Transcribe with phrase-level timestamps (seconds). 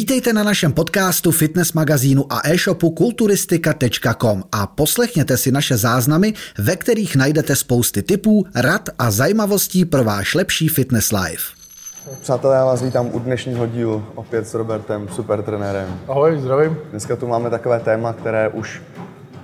[0.00, 6.76] Vítejte na našem podcastu, fitness magazínu a e-shopu kulturistika.com a poslechněte si naše záznamy, ve
[6.76, 11.44] kterých najdete spousty tipů, rad a zajímavostí pro váš lepší fitness life.
[12.20, 16.00] Přátelé, já vás vítám u dnešního dílu opět s Robertem, super trenérem.
[16.08, 16.76] Ahoj, zdravím.
[16.90, 18.82] Dneska tu máme takové téma, které už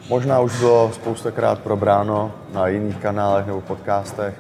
[0.09, 4.35] možná už bylo spoustakrát probráno na jiných kanálech nebo podcastech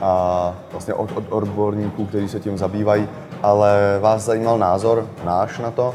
[0.00, 3.08] a vlastně od, od odborníků, kteří se tím zabývají,
[3.42, 5.94] ale vás zajímal názor náš na to.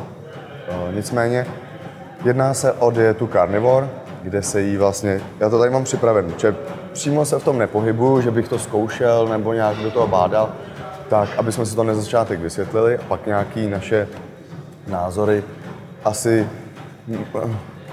[0.90, 1.48] E, nicméně
[2.26, 3.90] jedná se o dietu carnivore,
[4.22, 6.56] kde se jí vlastně, já to tady mám připraven, že
[6.94, 10.50] přímo se v tom nepohybuju, že bych to zkoušel nebo nějak do toho bádal,
[11.10, 14.08] tak aby jsme si to na začátek vysvětlili a pak nějaký naše
[14.88, 15.44] názory
[16.06, 16.48] asi,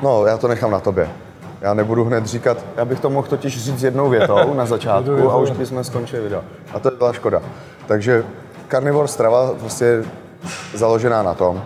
[0.03, 1.09] no já to nechám na tobě.
[1.61, 5.37] Já nebudu hned říkat, já bych to mohl totiž říct jednou větou na začátku a
[5.37, 6.43] už bychom skončili video.
[6.73, 7.43] A to je byla škoda.
[7.87, 8.25] Takže
[8.75, 10.03] carnivore strava je
[10.75, 11.63] založená na tom,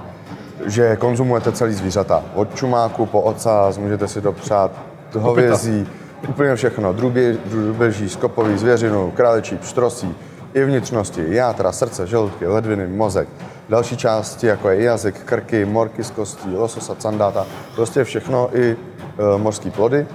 [0.66, 2.22] že konzumujete celý zvířata.
[2.34, 4.70] Od čumáku po ocas, můžete si dopřát
[5.14, 5.88] hovězí,
[6.28, 6.92] úplně všechno.
[6.92, 10.14] Drubě, drubeží, skopový, zvěřinu, králečí, pštrosí,
[10.54, 13.28] i vnitřnosti, játra, srdce, žaludky, ledviny, mozek.
[13.68, 19.38] Další části, jako je jazyk, krky, morky z kostí, lososa, candáta, prostě všechno i e,
[19.38, 20.06] morský plody,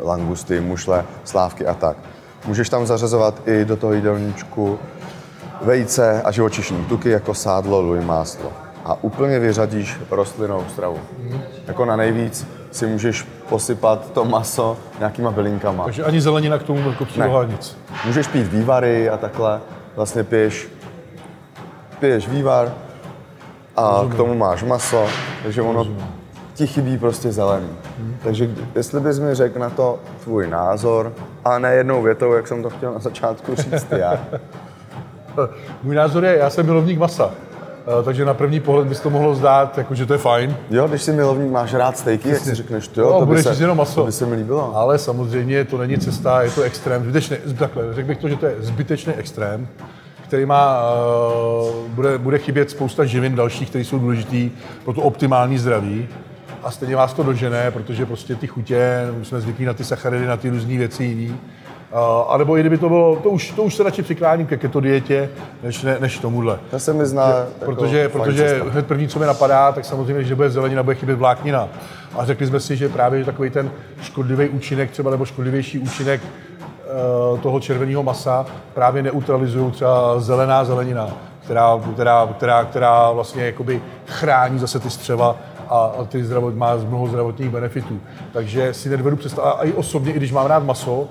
[0.00, 1.96] langusty, mušle, slávky a tak.
[2.46, 4.78] Můžeš tam zařazovat i do toho jídelníčku
[5.60, 8.52] vejce a živočišní tuky jako sádlo, luj, máslo.
[8.84, 10.98] A úplně vyřadíš rostlinnou stravu.
[11.18, 11.40] Mm.
[11.66, 15.84] Jako na nejvíc si můžeš posypat to maso nějakýma bylinkama.
[15.84, 17.52] Takže ani zelenina k tomu jako Ne.
[17.52, 17.76] nic.
[18.04, 19.60] Můžeš pít vývary a takhle.
[19.96, 20.68] Vlastně piješ,
[21.98, 22.72] piješ vývar
[23.76, 24.12] a Rozumím.
[24.12, 25.06] k tomu máš maso,
[25.42, 26.00] takže ono Rozumím.
[26.00, 26.10] Hmm.
[26.54, 27.68] ti chybí prostě zelený.
[28.22, 31.12] Takže jestli bys mi řekl na to tvůj názor,
[31.44, 34.18] a ne jednou větou, jak jsem to chtěl na začátku říct já.
[35.82, 37.30] Můj názor je, já jsem milovník masa.
[38.00, 40.88] Eh, Takže na první pohled bys to mohlo zdát, jako, že to je fajn, Jo,
[40.88, 43.76] když si milovník, máš rád stejky, jak si řekneš, jo, No, to, by se, jenom
[43.78, 44.00] maso.
[44.00, 44.76] to by se mi líbilo.
[44.76, 48.46] ale samozřejmě to není cesta, je to extrém, zbytečný, takhle, řekl bych to, že to
[48.46, 49.68] je zbytečný extrém,
[50.24, 50.80] který má,
[51.62, 54.50] uh, bude, bude chybět spousta živin dalších, které jsou důležitý
[54.84, 56.08] pro to optimální zdraví.
[56.62, 60.26] A stejně vás to dožene, protože prostě ty chutě, my jsme zvyklí na ty sacharidy,
[60.26, 61.36] na ty různé věci jiný.
[62.28, 64.80] A nebo i kdyby to bylo, to už, to už se radši přikláním ke keto
[64.80, 65.30] dietě,
[65.62, 66.58] než, ne, než tomuhle.
[66.70, 70.24] To se mi zná jako Protože, fajn protože hned první, co mi napadá, tak samozřejmě,
[70.24, 71.68] že bude zelenina, bude chybět vláknina.
[72.18, 73.70] A řekli jsme si, že právě takový ten
[74.02, 81.10] škodlivý účinek třeba nebo škodlivější účinek eh, toho červeného masa právě neutralizují třeba zelená zelenina,
[81.44, 85.36] která, která, která, která vlastně jakoby chrání zase ty střeva
[85.68, 88.00] a a ty zdravot, má mnoho zdravotních benefitů.
[88.32, 91.08] Takže si nedovedu představit, a i osobně, i když mám rád maso,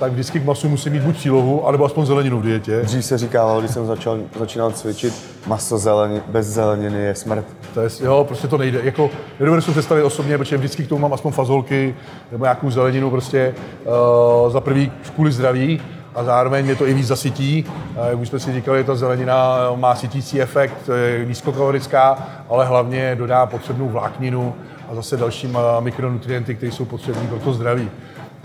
[0.00, 2.80] tak vždycky k masu musím mít buď cílovou, anebo aspoň zeleninu v dietě.
[2.80, 5.14] Dřív se říkávalo, když jsem začal, začínal cvičit,
[5.46, 7.44] maso zeleni, bez zeleniny je smrt.
[7.74, 8.80] To je, jo, prostě to nejde.
[8.82, 11.94] Jako, nedovedu si představit osobně, protože vždycky k tomu mám aspoň fazolky
[12.32, 13.54] nebo nějakou zeleninu prostě
[14.44, 15.80] uh, za prvý kvůli zdraví
[16.14, 17.64] a zároveň mě to i víc zasytí.
[17.98, 22.66] Uh, jak už jsme si říkali, ta zelenina eh, má sytící efekt, je nízkokalorická, ale
[22.66, 24.54] hlavně dodá potřebnou vlákninu
[24.88, 27.90] a zase další eh, mikronutrienty, které jsou potřebné pro to zdraví.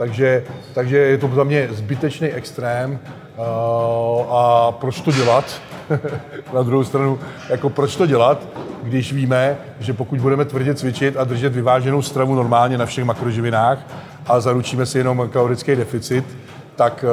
[0.02, 3.00] Takže, takže je to za mě zbytečný extrém
[3.38, 3.46] uh,
[4.36, 5.46] a proč to dělat?
[6.54, 7.20] Na druhou stranu,
[7.50, 8.48] jako proč to dělat,
[8.84, 13.80] když víme, že pokud budeme tvrdě cvičit a držet vyváženou stravu normálně na všech makroživinách
[14.28, 16.26] a zaručíme si jenom kalorický deficit,
[16.76, 17.06] tak,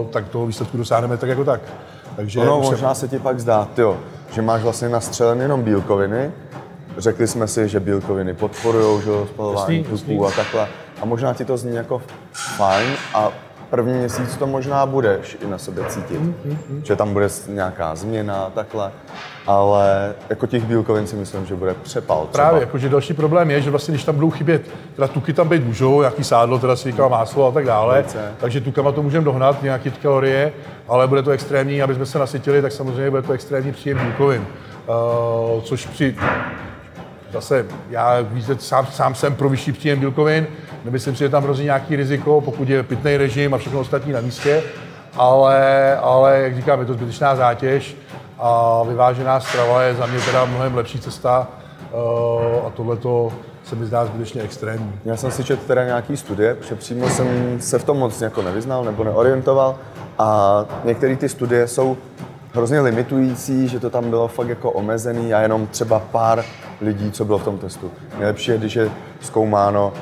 [0.00, 1.60] uh, tak toho výsledku dosáhneme tak jako tak.
[2.16, 3.96] Takže Ono se- možná se ti pak zdá, tyjo,
[4.32, 6.32] že máš vlastně nastřelen jenom bílkoviny.
[6.98, 10.68] Řekli jsme si, že bílkoviny podporují že, spalování tuků a takhle.
[11.02, 12.02] A možná ti to zní jako
[12.32, 13.28] fajn a
[13.70, 16.20] první měsíc to možná budeš i na sebe cítit.
[16.20, 18.92] Mm, Že tam bude nějaká změna a takhle.
[19.46, 22.18] Ale jako těch bílkovin si myslím, že bude přepal.
[22.30, 22.44] třeba.
[22.44, 24.62] Právě, jakože další problém je, že vlastně, když tam budou chybět,
[24.96, 28.32] teda tuky tam být můžou, nějaký sádlo, teda si říkal máslo a tak dále, Vejce.
[28.40, 30.52] takže tukama to můžeme dohnat, nějaké ty kalorie,
[30.88, 34.46] ale bude to extrémní, aby jsme se nasytili, tak samozřejmě bude to extrémní příjem bílkovin.
[35.56, 36.16] Uh, což při
[37.32, 40.46] zase já víte, sám, sám jsem pro vyšší příjem bílkovin,
[40.84, 44.20] nemyslím si, že tam hrozí nějaký riziko, pokud je pitný režim a všechno ostatní na
[44.20, 44.62] místě,
[45.16, 47.96] ale, ale jak říkám, je to zbytečná zátěž
[48.38, 51.48] a vyvážená strava je za mě teda mnohem lepší cesta.
[51.92, 53.32] Uh, a tohle to
[53.64, 54.92] se mi zdá zbytečně extrémní.
[55.04, 58.42] Já jsem si četl teda nějaký studie, protože přímo jsem se v tom moc jako
[58.42, 59.76] nevyznal nebo neorientoval.
[60.18, 61.96] A některé ty studie jsou
[62.52, 66.44] hrozně limitující, že to tam bylo fakt jako omezený a jenom třeba pár
[66.80, 67.90] lidí, co bylo v tom testu.
[68.18, 69.92] Nejlepší je, když je zkoumáno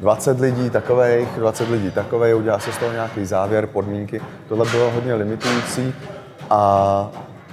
[0.00, 4.20] 20 lidí takových, 20 lidí takových, udělá se z toho nějaký závěr, podmínky.
[4.48, 5.94] Tohle bylo hodně limitující
[6.50, 7.10] a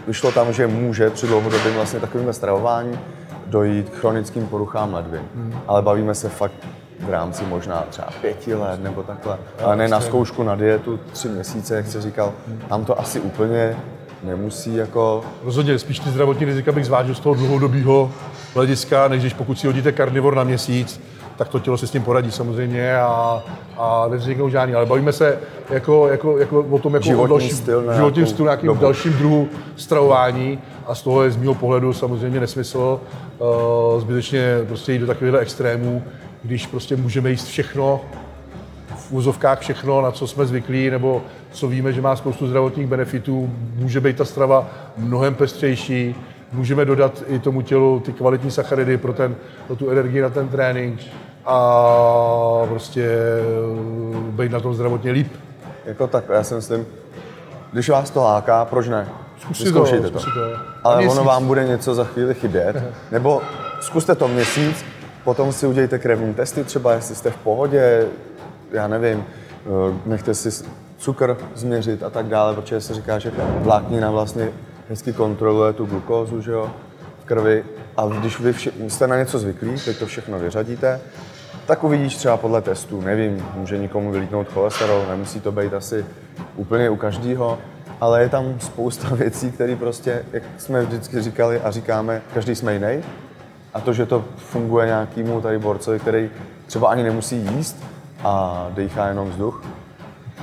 [0.07, 3.00] vyšlo tam, že může při dlouhodobém vlastně takovým stravování
[3.45, 5.21] dojít k chronickým poruchám ledvin.
[5.36, 5.59] Hmm.
[5.68, 6.53] Ale bavíme se fakt
[7.00, 9.38] v rámci možná třeba pěti let nebo takhle.
[9.63, 12.33] Ale ne na zkoušku na dietu tři měsíce, jak jsi říkal.
[12.69, 13.75] Tam to asi úplně
[14.24, 15.24] nemusí jako...
[15.44, 18.12] Rozhodně, spíš ty zdravotní rizika bych zvážil z toho dlouhodobého
[18.54, 21.01] hlediska, než když pokud si hodíte karnivor na měsíc,
[21.38, 23.44] tak to tělo si s tím poradí samozřejmě a,
[23.77, 24.75] a nevzniknou žádný.
[24.75, 25.38] Ale bavíme se
[25.69, 28.81] jako, jako, jako o tom jako Životní o dalším, styl na životním stylu, nějakým dobu.
[28.81, 33.00] dalším druhu stravování a z toho je z mého pohledu samozřejmě nesmysl
[33.39, 36.04] uh, zbytečně prostě jít do takovýchhle extrémů,
[36.44, 38.01] když prostě můžeme jíst všechno,
[38.95, 43.50] v úzovkách všechno, na co jsme zvyklí, nebo co víme, že má spoustu zdravotních benefitů,
[43.75, 44.68] může být ta strava
[44.98, 46.16] mnohem pestřejší,
[46.54, 49.36] můžeme dodat i tomu tělu ty kvalitní sacharidy pro, ten,
[49.68, 51.00] pro tu energii na ten trénink
[51.46, 55.34] a prostě eh, být na tom zdravotně líp.
[55.86, 56.86] Jako tak, já si myslím,
[57.72, 59.07] když vás to láká, proč ne?
[59.42, 60.46] Zkus si Vyzkoušejte to, zkus si to.
[60.84, 61.25] Ale A ono měsíc.
[61.25, 62.84] vám bude něco za chvíli chybět.
[63.12, 63.42] Nebo
[63.81, 64.86] zkuste to měsíc,
[65.24, 68.06] potom si udějte krevní testy, třeba jestli jste v pohodě,
[68.72, 69.24] já nevím,
[69.66, 70.66] eh, nechte si
[71.00, 74.50] cukr změřit a tak dále, protože se říká, že vláknina vlastně
[74.90, 76.72] hezky kontroluje tu glukózu, že jo,
[77.22, 77.63] v krvi.
[77.98, 81.01] A když vy vše, jste na něco zvyklí, teď to všechno vyřadíte,
[81.66, 86.06] tak uvidíš třeba podle testů, nevím, může nikomu vylítnout cholesterol, nemusí to být asi
[86.56, 87.57] úplně u každého,
[88.01, 92.74] ale je tam spousta věcí, které prostě, jak jsme vždycky říkali a říkáme, každý jsme
[92.74, 93.04] jiný.
[93.74, 96.30] A to, že to funguje nějakému tady borcovi, který
[96.66, 97.84] třeba ani nemusí jíst
[98.24, 99.63] a dýchá jenom vzduch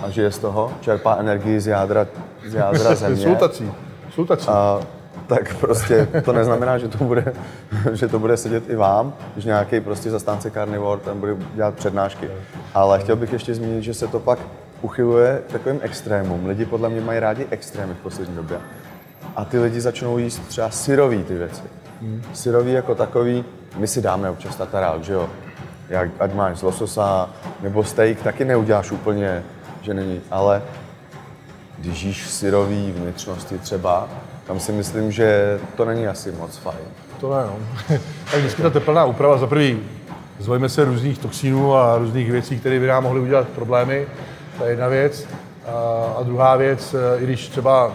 [0.02, 2.06] a žije z toho, čerpá energii z jádra,
[2.46, 3.24] z jádra země.
[3.24, 3.72] Jsou tací.
[4.10, 4.48] Jsou tací.
[4.48, 4.80] A,
[5.26, 7.32] tak prostě to neznamená, že to bude,
[7.92, 12.28] že to bude sedět i vám, když nějaký prostě zastánce carnivore tam bude dělat přednášky.
[12.74, 14.38] Ale chtěl bych ještě zmínit, že se to pak
[14.82, 16.46] uchyluje takovým extrémům.
[16.46, 18.58] Lidi podle mě mají rádi extrémy v poslední době.
[19.36, 21.62] A ty lidi začnou jíst třeba syrový ty věci.
[22.32, 23.44] Syrový jako takový,
[23.76, 25.28] my si dáme občas tatarák, že jo?
[25.88, 27.30] Jak, ať máš z lososa,
[27.62, 29.42] nebo steak, taky neuděláš úplně,
[29.86, 30.20] že není.
[30.30, 30.62] Ale
[31.78, 34.08] když jíš syrový vnitřnosti třeba,
[34.46, 36.78] tam si myslím, že to není asi moc fajn.
[37.20, 37.56] To ne, no.
[38.30, 39.78] tak vždycky ta teplná úprava, za prvý,
[40.38, 44.06] zvojíme se různých toxínů a různých věcí, které by nám mohly udělat problémy,
[44.58, 45.26] to je jedna věc.
[45.66, 45.72] A,
[46.18, 47.92] a druhá věc, e, i když třeba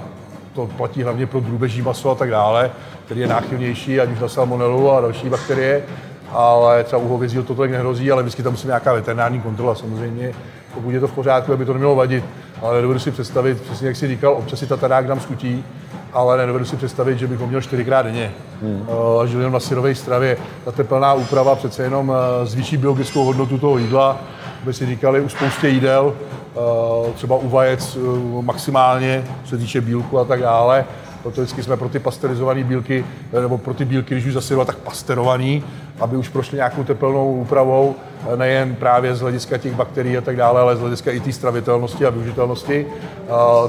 [0.53, 2.71] to platí hlavně pro drůbeží maso a tak dále,
[3.05, 5.83] který je náchylnější, ať už na salmonelu a další bakterie,
[6.29, 10.33] ale třeba u hovězího to tolik nehrozí, ale vždycky tam musí nějaká veterinární kontrola samozřejmě,
[10.73, 12.23] pokud je to v pořádku, aby to nemělo vadit.
[12.61, 15.65] Ale nedovedu si představit, přesně jak jsi říkal, občas si tatarák dám schutí,
[16.13, 18.31] ale nedovedu si představit, že bych ho měl čtyřikrát denně.
[18.61, 18.87] Hmm.
[19.21, 20.37] A žil jenom na syrové stravě.
[20.65, 24.17] Ta teplná úprava přece jenom eh, zvýší biologickou hodnotu toho jídla.
[24.63, 26.13] Aby si říkali u spoustě jídel,
[26.55, 30.85] eh, třeba u vajec eh, maximálně, co se týče bílku a tak dále.
[31.21, 33.05] Proto vždycky jsme pro ty pasterizované bílky,
[33.41, 35.63] nebo pro ty bílky, když už zasyrovat, tak pasterovaný,
[35.99, 37.95] aby už prošly nějakou tepelnou úpravou,
[38.35, 42.05] nejen právě z hlediska těch bakterií a tak dále, ale z hlediska i té stravitelnosti
[42.05, 42.85] a využitelnosti,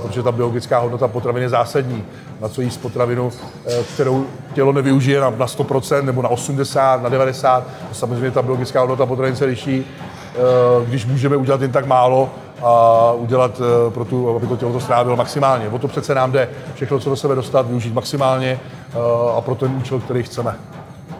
[0.02, 2.04] protože ta biologická hodnota potravin je zásadní.
[2.40, 3.32] Na co jíst potravinu,
[3.66, 8.80] eh, kterou tělo nevyužije na, na 100% nebo na 80, na 90, samozřejmě ta biologická
[8.80, 10.38] hodnota potravin se liší, eh,
[10.86, 12.30] když můžeme udělat jen tak málo,
[12.62, 15.68] a udělat eh, pro tu, aby to tělo to strávilo maximálně.
[15.68, 18.96] O to přece nám jde všechno, co do sebe dostat, využít maximálně eh,
[19.36, 20.56] a pro ten účel, který chceme.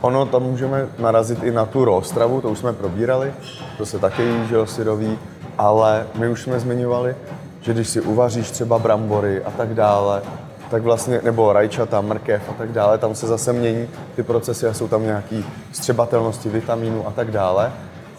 [0.00, 3.32] Ono tam můžeme narazit i na tu roztravu, to už jsme probírali,
[3.78, 5.18] to se taky jí, že syrový,
[5.58, 7.16] ale my už jsme zmiňovali,
[7.60, 10.22] že když si uvaříš třeba brambory a tak dále,
[10.70, 14.74] tak vlastně, nebo rajčata, mrkev a tak dále, tam se zase mění ty procesy a
[14.74, 17.72] jsou tam nějaký střebatelnosti vitamínů a tak dále.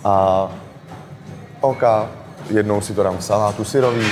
[0.03, 0.47] A
[1.61, 1.83] OK,
[2.49, 4.07] jednou si to dám v salátu syrový,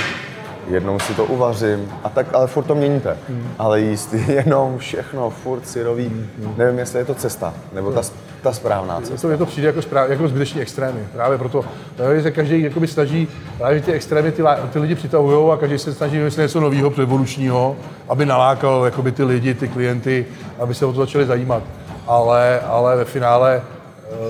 [0.68, 3.16] jednou si to uvařím a tak, ale furt to měníte.
[3.58, 8.00] Ale jíst jenom všechno, furt syrový, nevím, jestli je to cesta, nebo ta,
[8.42, 9.28] ta správná Je cesta.
[9.28, 11.00] to, je to přijde jako, správ, jako zbytečný extrémy.
[11.12, 11.64] Právě proto
[11.96, 15.94] právě se každý jakoby snaží, právě ty extrémy ty, ty lidi přitahují a každý se
[15.94, 17.76] snaží vymyslet něco nového, revolučního,
[18.08, 20.26] aby nalákal jakoby ty lidi, ty klienty,
[20.58, 21.62] aby se o to začali zajímat.
[22.06, 23.62] Ale, ale ve finále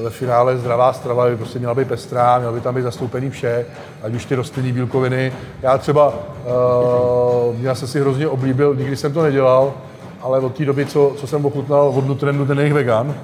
[0.02, 3.66] ve finále zdravá strava by prostě měla být pestrá, měla by tam být zastoupený vše,
[4.02, 5.32] ať už ty rostlinné bílkoviny.
[5.62, 9.74] Já třeba, uh, já jsem si hrozně oblíbil, nikdy jsem to nedělal,
[10.20, 13.14] ale od té doby, co, co jsem ochutnal od Nutrendu ten jejich vegan,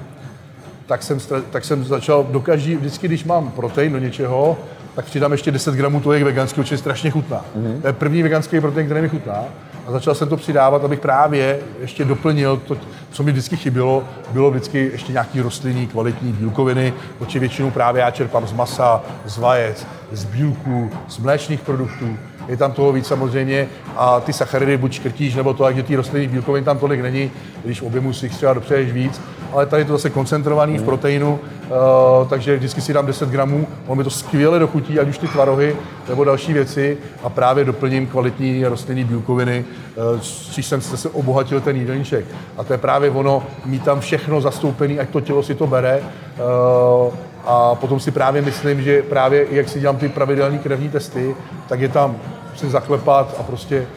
[0.85, 1.17] tak jsem,
[1.51, 4.57] tak jsem začal do každý, vždycky, když mám protein do něčeho,
[4.95, 7.45] tak přidám ještě 10 gramů toho jejich veganského, což je strašně chutná.
[7.57, 7.81] Mm-hmm.
[7.81, 9.43] To je první veganský protein, který mi chutná.
[9.87, 12.77] A začal jsem to přidávat, abych právě ještě doplnil to,
[13.11, 18.11] co mi vždycky chybělo, bylo vždycky ještě nějaký rostlinný, kvalitní bílkoviny, protože většinou právě já
[18.11, 22.17] čerpám z masa, z vajec, z bílků, z mléčných produktů.
[22.49, 26.27] Je tam toho víc samozřejmě a ty sacharidy buď škrtíš, nebo to, že ty rostlinný
[26.27, 27.31] bílkovin tam tolik není,
[27.63, 31.39] když objemu si jich třeba dopřeješ víc, ale tady je to zase koncentrovaný v proteinu,
[31.39, 35.27] uh, takže vždycky si dám 10 gramů, on mi to skvěle dochutí, ať už ty
[35.27, 35.75] tvarohy
[36.09, 39.65] nebo další věci a právě doplním kvalitní rostlinné bílkoviny,
[40.13, 40.19] uh,
[40.51, 42.25] číž jsem se obohatil ten jídelníček.
[42.57, 45.99] A to je právě ono, mít tam všechno zastoupené, ať to tělo si to bere.
[45.99, 47.13] Uh,
[47.45, 51.35] a potom si právě myslím, že právě jak si dělám ty pravidelné krevní testy,
[51.67, 52.15] tak je tam
[52.59, 53.87] si zaklepat a prostě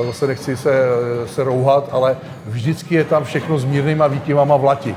[0.00, 0.82] uh, zase nechci se,
[1.26, 4.94] se rouhat, ale vždycky je tam všechno s mírnýma výkyvama vlati.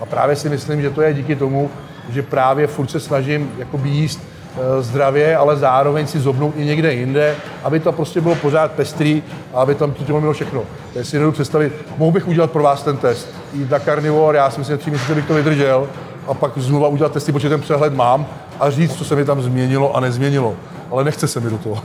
[0.00, 1.70] A právě si myslím, že to je díky tomu,
[2.08, 6.94] že právě furt se snažím jakoby jíst uh, zdravě, ale zároveň si zobnout i někde
[6.94, 9.22] jinde, aby to prostě bylo pořád pestrý
[9.54, 10.62] a aby tam to tělo mělo všechno.
[10.94, 13.28] Já si nedodu představit, mohl bych udělat pro vás ten test.
[13.52, 15.88] Jít na karnivor, já si myslím, že tři měsíce bych to vydržel,
[16.28, 18.26] a pak znova udělat testy, protože ten přehled mám
[18.60, 20.54] a říct, co se mi tam změnilo a nezměnilo.
[20.90, 21.82] Ale nechce se mi do toho.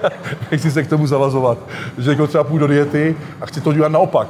[0.50, 1.58] Nechci se k tomu zavazovat.
[1.98, 4.28] Že jako třeba půjdu do diety a chci to dělat naopak.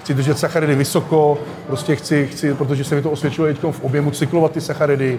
[0.00, 4.10] Chci držet sacharidy vysoko, prostě chci, chci protože se mi to osvědčilo teď v objemu
[4.10, 5.18] cyklovat ty sacharidy,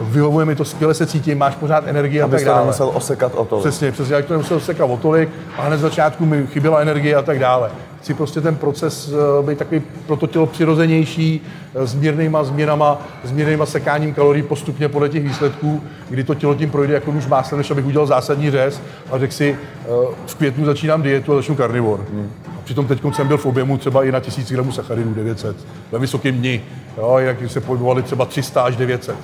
[0.00, 2.60] uh, vyhovuje mi to, skvěle se cítím, máš pořád energii a tak dále.
[2.60, 3.66] nemusel osekat o tolik.
[3.66, 7.16] Přesně, přesně, jak to nemusel osekat o tolik a hned z začátku mi chyběla energie
[7.16, 7.70] a tak dále
[8.08, 11.40] chci prostě ten proces eh, být takový pro to tělo přirozenější,
[11.74, 16.54] eh, s mírnýma změnama, s mírnýma sekáním kalorií postupně podle těch výsledků, kdy to tělo
[16.54, 18.80] tím projde jako už máslo, než abych udělal zásadní řez
[19.10, 19.86] a řekl si, eh,
[20.26, 22.04] v květnu začínám dietu a začnu karnivor.
[22.10, 22.30] Hmm.
[22.68, 25.56] Přitom teď jsem byl v objemu třeba i na 1000 gramů sacharidů 900,
[25.92, 26.62] ve vysokém dni,
[26.98, 29.16] jo, jinak se pohybovali třeba 300 až 900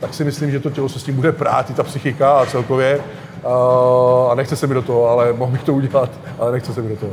[0.00, 2.46] tak si myslím, že to tělo se s tím bude prát, i ta psychika a
[2.46, 3.00] celkově.
[4.30, 6.88] A nechce se mi do toho, ale mohl bych to udělat, ale nechce se mi
[6.88, 7.12] do toho.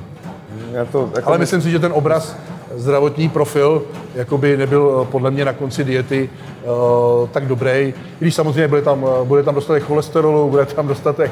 [0.72, 2.38] Já to, jako Ale myslím si, že ten obraz,
[2.76, 3.84] zdravotní profil,
[4.16, 6.30] jakoby nebyl eh, podle mě na konci diety
[6.64, 7.70] uh, tak dobrý.
[7.70, 11.32] I když samozřejmě bude tam, eh, bude tam dostatek cholesterolu, bude tam dostatek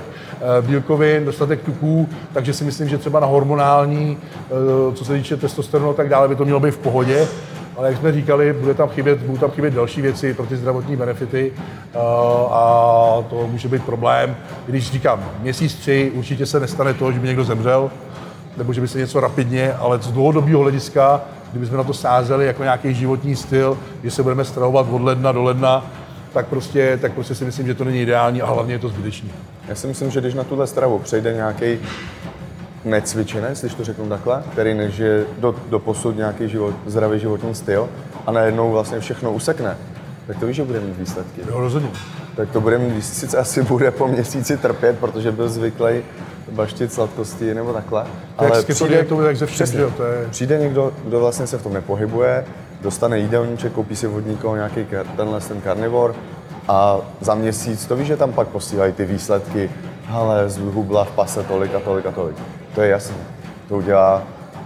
[0.60, 4.18] uh, bílkovin, dostatek tuků, takže si myslím, že třeba na hormonální,
[4.88, 7.28] uh, co se týče testosteronu a tak dále, by to mělo být v pohodě.
[7.78, 10.96] Ale jak jsme říkali, bude tam chybět, budou tam chybět další věci pro ty zdravotní
[10.96, 11.54] benefity
[12.52, 14.36] a to může být problém.
[14.68, 17.92] Když říkám měsíc, tři, určitě se nestane to, že by někdo zemřel,
[18.58, 21.22] nebo že by se něco rapidně, ale z dlouhodobého hlediska,
[21.52, 25.44] kdybychom na to sázeli jako nějaký životní styl, že se budeme stravovat od ledna do
[25.44, 25.86] ledna,
[26.34, 29.32] tak prostě, tak prostě si myslím, že to není ideální a hlavně je to zbytečný.
[29.68, 31.80] Já si myslím, že když na tuhle stravu přejde nějaký
[32.86, 37.90] necvičenec, když to řeknu takhle, který nežije do, do posud nějaký život, zdravý životní styl
[38.28, 39.78] a najednou vlastně všechno usekne,
[40.28, 41.42] tak to víš, že bude mít výsledky.
[41.50, 41.90] Jo, rozhodně.
[42.36, 46.04] Tak to bude mít, sice asi bude po měsíci trpět, protože byl zvyklý
[46.52, 48.06] baštit sladkosti nebo takhle.
[48.38, 50.28] Ale přijde, to jak ze všem, přesně, to je...
[50.30, 52.46] přijde někdo, kdo vlastně se v tom nepohybuje,
[52.82, 54.86] dostane jídelníček, koupí si vodníko nějaký
[55.18, 56.16] tenhle ten karnivor
[56.68, 59.72] a za měsíc to víš, že tam pak posílají ty výsledky,
[60.10, 62.36] ale zhubla v pase tolik a tolik a tolik.
[62.76, 63.18] To je jasné.
[63.68, 64.24] To udělá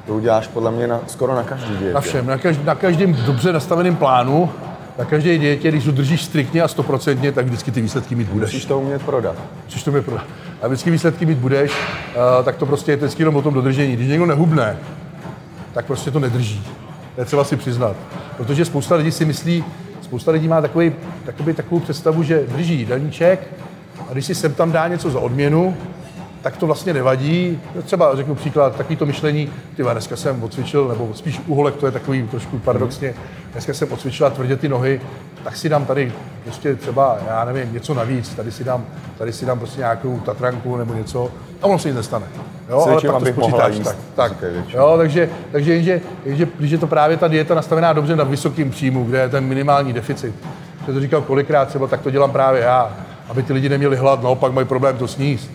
[0.07, 1.93] to uděláš podle mě na, skoro na každý dietě.
[1.93, 4.49] Na všem, na, každý, na každém dobře nastaveném plánu,
[4.99, 8.49] na každé dietě, když udržíš striktně a stoprocentně, tak vždycky ty výsledky mít budeš.
[8.49, 9.35] Musíš to umět prodat.
[9.65, 10.25] Musíš to umět prodat
[10.61, 13.95] a vždycky výsledky mít budeš, uh, tak to prostě je vždycky jenom o tom dodržení.
[13.95, 14.77] Když někdo nehubne,
[15.73, 16.63] tak prostě to nedrží.
[17.15, 17.95] To je třeba si přiznat.
[18.37, 19.63] Protože spousta lidí si myslí,
[20.01, 20.91] spousta lidí má takový,
[21.25, 23.53] takový, takovou představu, že drží jídelníček
[24.09, 25.77] a když si sem tam dá něco za odměnu,
[26.41, 27.59] tak to vlastně nevadí.
[27.83, 31.91] Třeba řeknu příklad, takový to myšlení, ty dneska jsem odcvičil, nebo spíš uholek, to je
[31.91, 33.13] takový trošku paradoxně,
[33.51, 35.01] dneska jsem odcvičila tvrdě ty nohy,
[35.43, 38.85] tak si dám tady prostě třeba, já nevím, něco navíc, tady si dám,
[39.17, 41.31] tady si dám prostě nějakou tatranku nebo něco
[41.61, 42.25] a ono se nic nestane.
[42.69, 43.75] Jo, ale pak to spočítáš.
[43.79, 44.33] Tak, tak.
[44.73, 48.71] Jo, takže, takže jenže, jenže, když je to právě ta dieta nastavená dobře na vysokým
[48.71, 50.35] příjmu, kde je ten minimální deficit,
[50.87, 52.91] že to říkal kolikrát třeba, tak to dělám právě já,
[53.29, 55.51] aby ty lidi neměli hlad, naopak mají problém to sníst,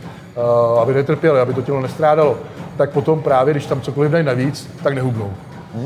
[0.83, 2.37] aby netrpěli, aby to tělo nestrádalo,
[2.77, 5.33] tak potom právě, když tam cokoliv dají navíc, tak nehubnou.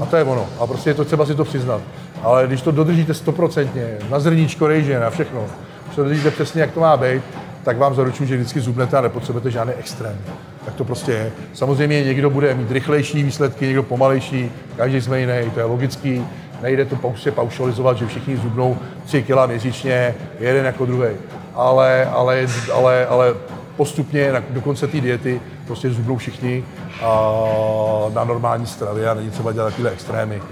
[0.02, 0.46] A to je ono.
[0.60, 1.80] A prostě je to třeba si to přiznat.
[2.22, 5.44] Ale když to dodržíte stoprocentně, na zrníčko rejže, na všechno,
[5.84, 7.22] když to dodržíte přesně, jak to má být,
[7.64, 10.18] tak vám zaručuju, že vždycky zubnete a nepotřebujete žádný extrém.
[10.64, 11.32] Tak to prostě je.
[11.54, 16.26] Samozřejmě někdo bude mít rychlejší výsledky, někdo pomalejší, každý jsme jiný, to je logický.
[16.62, 21.08] Nejde to prostě paušalizovat, že všichni zubnou 3 kg měsíčně, jeden jako druhý.
[21.54, 23.34] Ale, ale, ale, ale
[23.78, 26.64] postupně na, do konce té diety prostě zubnou všichni
[27.02, 27.32] a
[28.14, 30.42] na normální stravě a není třeba dělat takové extrémy.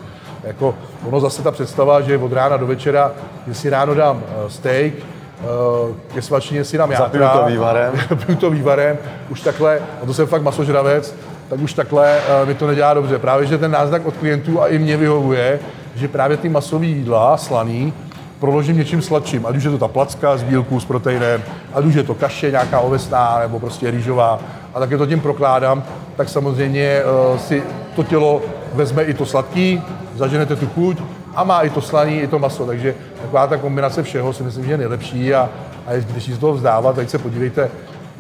[0.45, 3.13] Jako, ono zase ta představa, že od rána do večera,
[3.47, 7.29] že si ráno dám eh, steak, eh, ke svačině si dám játra.
[7.29, 7.95] to vývarem.
[8.41, 8.99] to vývarem.
[9.29, 11.15] Už takhle, a to jsem fakt masožravec,
[11.49, 13.19] tak už takhle uh, mi to nedělá dobře.
[13.19, 15.61] Právě, že ten náznak od klientů a i mě vyhovuje,
[15.95, 17.93] že právě ty masové jídla, slaný,
[18.41, 21.43] proložím něčím sladším, ať už je to ta placka z bílku s proteinem,
[21.75, 24.39] ať už je to kaše nějaká ovesná nebo prostě rýžová.
[24.75, 25.83] A také to tím prokládám,
[26.17, 27.03] tak samozřejmě
[27.33, 27.63] uh, si
[27.97, 28.43] to tělo
[28.75, 29.83] vezme i to sladký,
[30.15, 31.03] zaženete tu chuť
[31.35, 34.65] a má i to slaný, i to maso, takže taková ta kombinace všeho si myslím,
[34.65, 35.51] že je nejlepší a,
[35.87, 37.71] a je zbytečný z toho vzdávat, tak se podívejte,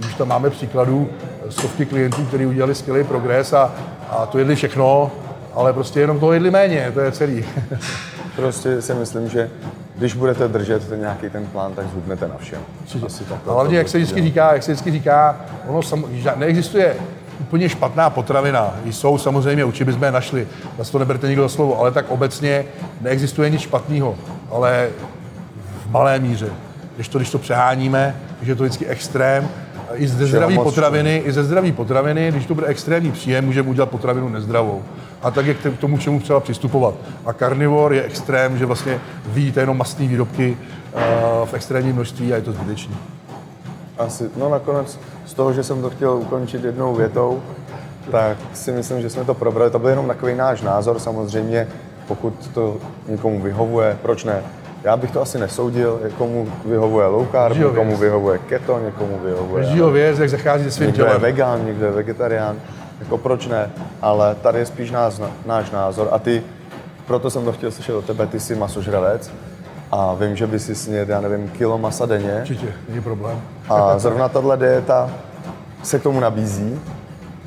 [0.01, 1.09] už tam máme příkladů
[1.49, 3.73] stovky klientů, kteří udělali skvělý progres a,
[4.11, 5.11] a to jedli všechno,
[5.55, 7.45] ale prostě jenom toho jedli méně, to je celý.
[8.37, 9.51] prostě si myslím, že
[9.99, 12.61] když budete držet ten nějaký ten plán, tak zhubnete na všem.
[13.07, 15.37] Asi a hlavně, jak se vždycky říká, jak se vždycky říká,
[15.67, 16.05] ono sam,
[16.37, 16.97] neexistuje
[17.41, 18.75] úplně špatná potravina.
[18.85, 20.49] Jsou samozřejmě, určitě bychom je našli,
[20.79, 22.65] zase to neberte nikdo slovo, ale tak obecně
[23.00, 24.17] neexistuje nic špatného,
[24.50, 24.88] ale
[25.87, 26.49] v malé míře.
[26.95, 29.49] Když to, když to přeháníme, když je to vždycky extrém,
[29.95, 33.91] i ze zdraví potraviny, i ze zdraví potraviny, když to bude extrémní příjem, můžeme udělat
[33.91, 34.83] potravinu nezdravou.
[35.26, 36.95] A tak je k tomu čemu třeba přistupovat.
[37.26, 41.00] A karnivor je extrém, že vlastně vidíte jenom mastné výrobky uh,
[41.49, 42.95] v extrémním množství a je to zbytečné.
[43.99, 47.42] Asi, no nakonec z toho, že jsem to chtěl ukončit jednou větou,
[48.11, 49.71] tak si myslím, že jsme to probrali.
[49.71, 51.68] To byl jenom takový náš názor, samozřejmě,
[52.09, 52.76] pokud to
[53.09, 54.42] někomu vyhovuje, proč ne?
[54.85, 59.64] Já bych to asi nesoudil, někomu vyhovuje low carb, někomu vyhovuje keto, někomu vyhovuje...
[59.64, 61.14] Každýho věc, jak zachází se svým někdo tělem.
[61.14, 62.56] je vegan, někdo je vegetarián,
[63.00, 63.71] jako proč ne,
[64.03, 66.43] ale tady je spíš náš, náš názor a ty,
[67.07, 69.31] proto jsem to chtěl slyšet od tebe, ty jsi masožravec,
[69.93, 72.38] a vím, že by si snědl, já nevím, kilo masa denně.
[72.41, 73.41] Určitě, není problém.
[73.69, 75.11] A zrovna tahle dieta
[75.83, 76.81] se k tomu nabízí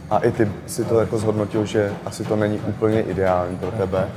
[0.10, 4.08] a i ty si to jako zhodnotil, že asi to není úplně ideální pro tebe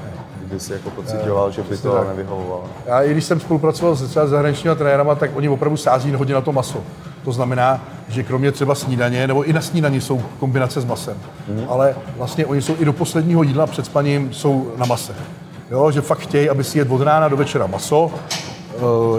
[0.52, 2.64] kdy jsi jako pocitoval, že by to nevyhovovalo?
[2.86, 6.40] Já i když jsem spolupracoval se třeba zahraničními trenérama, tak oni opravdu sází hodně na
[6.40, 6.82] to maso.
[7.24, 7.80] To znamená,
[8.12, 11.66] že kromě třeba snídaně, nebo i na snídaní jsou kombinace s masem, mm-hmm.
[11.68, 15.14] ale vlastně oni jsou i do posledního jídla před spaním jsou na mase.
[15.70, 18.10] Jo, že fakt chtějí, aby si jedl od rána do večera maso,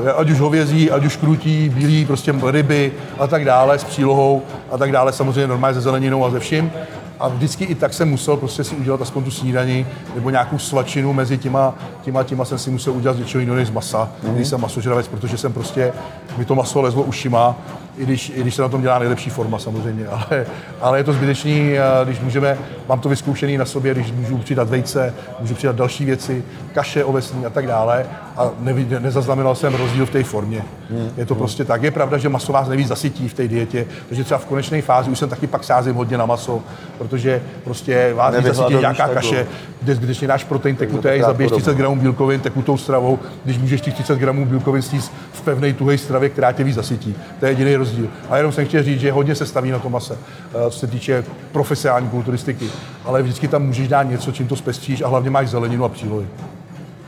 [0.07, 4.41] eh, ať už hovězí, ať už krutí, bílý, prostě ryby a tak dále s přílohou
[4.71, 6.71] a tak dále, samozřejmě normálně se zeleninou a ze vším
[7.19, 11.13] a vždycky i tak jsem musel prostě si udělat aspoň tu snídani nebo nějakou svačinu
[11.13, 14.33] mezi těma, těma, těma jsem si musel udělat něčeho jiného než z masa, mm-hmm.
[14.33, 15.93] když jsem masožravec, protože jsem prostě,
[16.37, 17.55] mi to maso lezlo ušima,
[17.97, 20.45] i když, i když se na tom dělá nejlepší forma samozřejmě, ale,
[20.81, 22.57] ale je to zbytečný, když můžeme,
[22.89, 27.45] mám to vyzkoušený na sobě, když můžu přidat vejce, můžu přidat další věci, kaše ovesní
[27.45, 28.05] a tak dále
[28.37, 30.63] a ne, nezaznamenal jsem rozdíl v té formě.
[30.89, 31.09] Hmm.
[31.17, 31.83] Je to prostě tak.
[31.83, 35.11] Je pravda, že maso vás nevíc zasytí v té dietě, takže třeba v konečné fázi
[35.11, 36.61] už jsem taky pak sázím hodně na maso,
[36.97, 39.47] protože prostě vás víc zasytí nějaká kaše,
[39.81, 44.19] kde zbytečně dáš protein tekutý, zabiješ 30 gramů bílkovin tekutou stravou, když můžeš těch 30
[44.19, 47.15] gramů bílkovin sníst v pevné tuhé stravě, která tě víc zasytí.
[47.39, 48.07] To je jediný rozdíl.
[48.29, 50.87] A jenom jsem chtěl říct, že hodně se staví na to mase, eh, co se
[50.87, 52.69] týče profesionální kulturistiky.
[53.05, 56.27] Ale vždycky tam můžeš dát něco, čím to zpestříš a hlavně máš zeleninu a přílohy.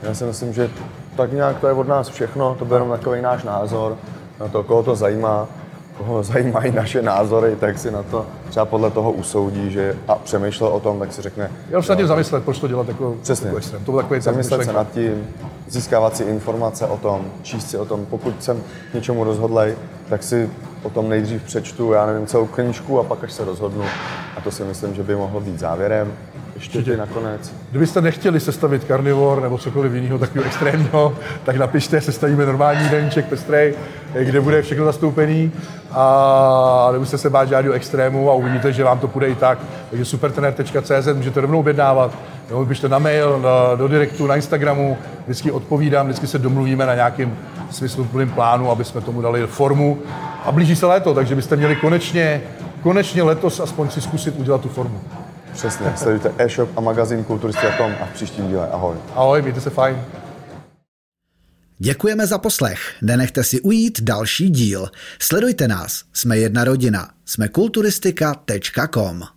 [0.03, 0.69] Já si myslím, že
[1.15, 3.97] tak nějak to je od nás všechno, to byl jenom takový náš názor
[4.39, 5.47] na to, koho to zajímá,
[5.97, 10.69] koho zajímají naše názory, tak si na to třeba podle toho usoudí, že a přemýšlel
[10.69, 11.51] o tom, tak si řekne.
[11.69, 13.47] Já se nad tím zamyslet, proč to dělat jako, Přesně.
[13.47, 13.83] jako extrém.
[13.85, 15.27] To byl takový zamyslet se nad tím,
[15.67, 18.05] získávat si informace o tom, číst si o tom.
[18.05, 19.75] Pokud jsem něčemu rozhodlej,
[20.09, 20.49] tak si
[20.83, 23.83] o tom nejdřív přečtu, já nevím, celou knižku a pak až se rozhodnu.
[24.37, 26.13] A to si myslím, že by mohlo být závěrem.
[26.55, 27.53] Ještě ty nakonec.
[27.69, 33.73] Kdybyste nechtěli sestavit karnivor nebo cokoliv jiného takového extrémního, tak napište, sestavíme normální jídelníček pestrej,
[34.19, 35.51] kde bude všechno zastoupený
[35.91, 39.59] a nemusíte se bát žádného extrému a uvidíte, že vám to půjde i tak.
[39.89, 42.11] Takže supertrener.cz můžete rovnou objednávat,
[42.49, 46.95] nebo pište na mail, na, do direktu, na Instagramu, vždycky odpovídám, vždycky se domluvíme na
[46.95, 47.37] nějakým
[47.71, 49.97] smysluplným plánu, aby jsme tomu dali formu.
[50.45, 52.41] A blíží se léto, takže byste měli konečně,
[52.83, 55.01] konečně letos aspoň si zkusit udělat tu formu.
[55.55, 58.69] Přesně, sledujte e-shop a magazín Kulturisty.com a v příštím díle.
[58.69, 58.95] Ahoj.
[59.15, 60.03] Ahoj, mějte se fajn.
[61.77, 62.79] Děkujeme za poslech.
[63.01, 64.89] Nenechte si ujít další díl.
[65.19, 66.03] Sledujte nás.
[66.13, 67.09] Jsme jedna rodina.
[67.25, 69.34] Jsme kulturistika.com.